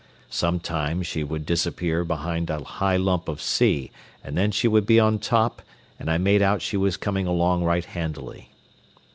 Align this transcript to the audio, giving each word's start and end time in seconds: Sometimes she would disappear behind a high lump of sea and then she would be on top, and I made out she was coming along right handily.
Sometimes 0.31 1.05
she 1.05 1.23
would 1.23 1.45
disappear 1.45 2.03
behind 2.03 2.49
a 2.49 2.63
high 2.63 2.97
lump 2.97 3.27
of 3.27 3.39
sea 3.39 3.91
and 4.23 4.35
then 4.35 4.49
she 4.49 4.67
would 4.67 4.87
be 4.87 4.99
on 4.99 5.19
top, 5.19 5.61
and 5.99 6.09
I 6.09 6.17
made 6.17 6.41
out 6.41 6.63
she 6.63 6.75
was 6.75 6.97
coming 6.97 7.27
along 7.27 7.63
right 7.63 7.85
handily. 7.85 8.49